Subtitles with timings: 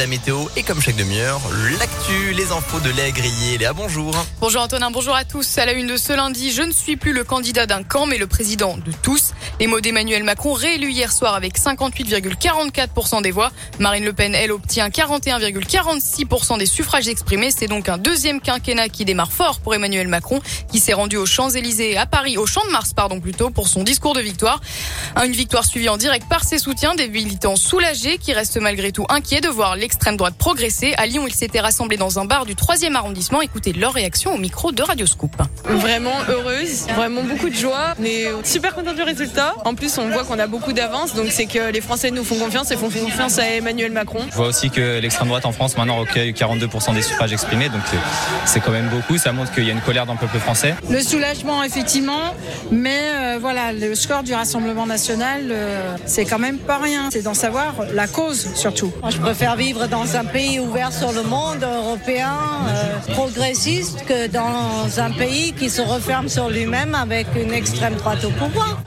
[0.00, 1.42] la météo et comme chaque demi-heure,
[1.78, 3.58] l'actu, les infos de Léa Grillé.
[3.58, 4.14] Léa, bonjour.
[4.40, 5.58] Bonjour Antonin, bonjour à tous.
[5.58, 8.16] À la une de ce lundi, je ne suis plus le candidat d'un camp, mais
[8.16, 9.32] le président de tous.
[9.58, 13.52] Les mots d'Emmanuel Macron réélu hier soir avec 58,44% des voix.
[13.78, 17.50] Marine Le Pen, elle, obtient 41,46% des suffrages exprimés.
[17.54, 20.40] C'est donc un deuxième quinquennat qui démarre fort pour Emmanuel Macron,
[20.72, 23.82] qui s'est rendu aux Champs-Élysées à Paris, au Champ de Mars, pardon, plutôt, pour son
[23.82, 24.62] discours de victoire.
[25.22, 29.04] Une victoire suivie en direct par ses soutiens, des militants soulagés qui restent malgré tout
[29.10, 30.94] inquiets de voir l'extrême droite progresser.
[30.98, 33.40] À Lyon, ils s'étaient rassemblés dans un bar du 3e arrondissement.
[33.40, 35.34] Écoutez leur réaction au micro de Radio Scoop.
[35.64, 37.94] Vraiment heureuse, vraiment beaucoup de joie.
[37.98, 39.56] On est super content du résultat.
[39.64, 42.36] En plus, on voit qu'on a beaucoup d'avance, donc c'est que les Français nous font
[42.36, 44.20] confiance et font confiance à Emmanuel Macron.
[44.30, 47.82] Je vois aussi que l'extrême droite en France maintenant recueille 42% des suffrages exprimés, donc
[48.44, 49.18] c'est quand même beaucoup.
[49.18, 50.76] Ça montre qu'il y a une colère dans le peuple français.
[50.88, 52.36] Le soulagement, effectivement,
[52.70, 57.08] mais euh, voilà, le score du Rassemblement national, euh, c'est quand même pas rien.
[57.10, 58.92] C'est d'en savoir la cause surtout.
[59.02, 62.36] Moi, je préfère vivre dans un pays ouvert sur le monde, européen,
[62.68, 68.24] euh, progressiste, que dans un pays qui se referme sur lui-même avec une extrême droite
[68.24, 68.82] au pouvoir.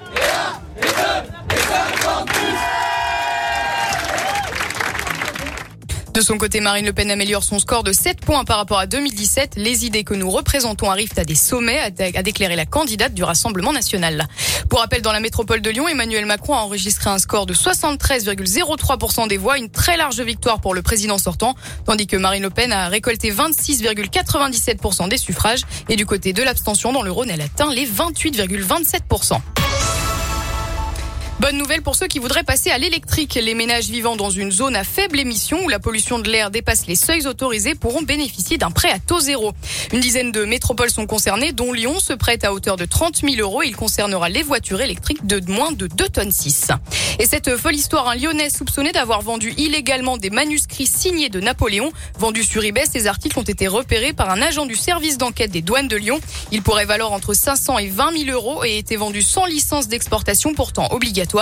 [6.14, 8.86] De son côté, Marine Le Pen améliore son score de 7 points par rapport à
[8.86, 9.53] 2017.
[9.56, 11.89] Les idées que nous représentons arrivent à des sommets, a
[12.22, 14.28] déclaré la candidate du Rassemblement national.
[14.69, 19.28] Pour rappel, dans la métropole de Lyon, Emmanuel Macron a enregistré un score de 73,03%
[19.28, 22.72] des voix, une très large victoire pour le président sortant, tandis que Marine Le Pen
[22.72, 25.61] a récolté 26,97% des suffrages.
[25.89, 29.41] Et du côté de l'abstention, dans le Rhône, elle atteint les 28,27%.
[31.44, 33.34] Bonne nouvelle pour ceux qui voudraient passer à l'électrique.
[33.34, 36.88] Les ménages vivant dans une zone à faible émission où la pollution de l'air dépasse
[36.88, 39.52] les seuils autorisés pourront bénéficier d'un prêt à taux zéro.
[39.92, 43.36] Une dizaine de métropoles sont concernées, dont Lyon se prête à hauteur de 30 000
[43.42, 43.62] euros.
[43.62, 46.70] Il concernera les voitures électriques de moins de 2 tonnes 6.
[47.20, 51.92] Et cette folle histoire, un Lyonnais soupçonné d'avoir vendu illégalement des manuscrits signés de Napoléon.
[52.18, 55.62] Vendus sur eBay, ces articles ont été repérés par un agent du service d'enquête des
[55.62, 56.22] douanes de Lyon.
[56.54, 60.53] Ils pourraient valoir entre 500 et 20 000 euros et étaient vendus sans licence d'exportation
[60.53, 61.33] pourtant obligatoire.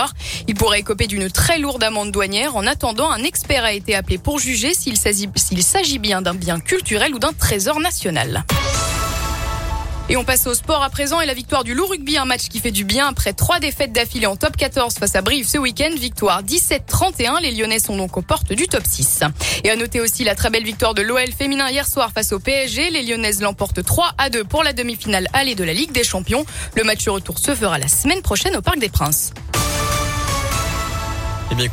[0.47, 2.56] Il pourrait écoper d'une très lourde amende douanière.
[2.56, 7.13] En attendant, un expert a été appelé pour juger s'il s'agit bien d'un bien culturel
[7.13, 8.44] ou d'un trésor national.
[10.12, 12.50] Et on passe au sport à présent et la victoire du Loup Rugby, un match
[12.50, 15.57] qui fait du bien après trois défaites d'affilée en top 14 face à Brive ce
[15.57, 15.91] week-end.
[15.97, 17.41] Victoire 17-31.
[17.41, 19.22] Les Lyonnais sont donc aux portes du top 6.
[19.63, 22.40] Et à noter aussi la très belle victoire de l'OL féminin hier soir face au
[22.40, 22.90] PSG.
[22.90, 26.46] Les Lyonnaises l'emportent 3 à 2 pour la demi-finale allée de la Ligue des Champions.
[26.75, 29.31] Le match retour se fera la semaine prochaine au Parc des Princes.
[31.51, 31.69] Eh bien,